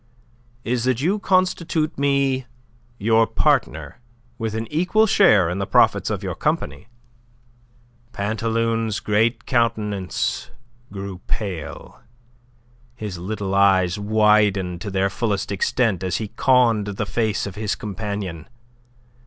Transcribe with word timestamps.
"Is 0.63 0.85
that 0.85 0.99
you 0.99 1.19
constitute 1.19 1.95
me 1.99 2.47
your 2.97 3.27
partner, 3.27 3.99
with 4.39 4.55
an 4.55 4.65
equal 4.73 5.05
share 5.05 5.47
in 5.47 5.59
the 5.59 5.67
profits 5.67 6.09
of 6.09 6.23
your 6.23 6.33
company." 6.33 6.87
Pantaloon's 8.11 8.99
great 8.99 9.45
countenance 9.45 10.49
grew 10.91 11.19
pale, 11.27 11.99
his 12.95 13.19
little 13.19 13.53
eyes 13.53 13.99
widened 13.99 14.81
to 14.81 14.89
their 14.89 15.07
fullest 15.11 15.51
extent 15.51 16.03
as 16.03 16.17
he 16.17 16.29
conned 16.29 16.87
the 16.87 17.05
face 17.05 17.45
of 17.45 17.53
his 17.53 17.75
companion. 17.75 18.49